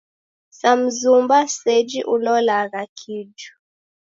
Sa 0.59 0.71
mzumba 0.81 1.37
seji 1.57 1.99
ulolagha 2.13 2.81
kiju. 2.97 3.51